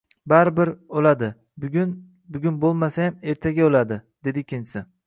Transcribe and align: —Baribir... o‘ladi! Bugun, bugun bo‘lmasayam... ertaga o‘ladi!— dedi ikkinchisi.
—Baribir... 0.31 0.71
o‘ladi! 1.01 1.29
Bugun, 1.65 1.93
bugun 2.37 2.59
bo‘lmasayam... 2.65 3.21
ertaga 3.35 3.71
o‘ladi!— 3.71 4.05
dedi 4.29 4.49
ikkinchisi. 4.49 4.87